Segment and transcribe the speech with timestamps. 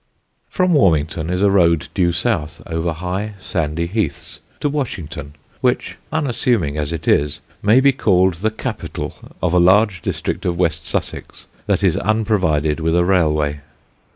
[0.49, 6.75] From Warminghurst is a road due south, over high sandy heaths, to Washington, which, unassuming
[6.75, 11.45] as it is, may be called the capital of a large district of West Sussex
[11.67, 13.59] that is unprovided with a railway.